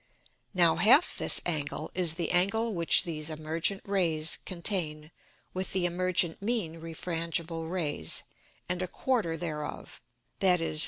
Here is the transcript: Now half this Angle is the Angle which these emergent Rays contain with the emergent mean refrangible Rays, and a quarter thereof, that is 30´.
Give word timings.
Now 0.55 0.77
half 0.77 1.15
this 1.19 1.39
Angle 1.45 1.91
is 1.93 2.15
the 2.15 2.31
Angle 2.31 2.73
which 2.73 3.03
these 3.03 3.29
emergent 3.29 3.83
Rays 3.85 4.39
contain 4.47 5.11
with 5.53 5.73
the 5.73 5.85
emergent 5.85 6.41
mean 6.41 6.81
refrangible 6.81 7.69
Rays, 7.69 8.23
and 8.67 8.81
a 8.81 8.87
quarter 8.87 9.37
thereof, 9.37 10.01
that 10.39 10.59
is 10.59 10.79
30´. 10.79 10.79